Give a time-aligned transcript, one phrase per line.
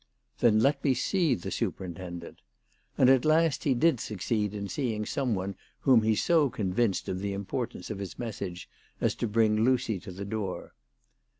[0.39, 2.39] "Then let me see the superintendent."
[2.97, 7.07] And at last he did succeed in seeing some one whom he so con vinced
[7.07, 8.67] of the importance of his message
[8.99, 10.73] as to bring Lucy to the door.